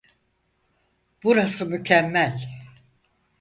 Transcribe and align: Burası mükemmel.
Burası 1.23 1.65
mükemmel. 1.65 2.61